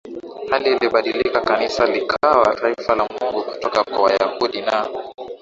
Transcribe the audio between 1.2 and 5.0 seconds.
Kanisa likawa taifa la Mungu kutoka kwa Wayahudi na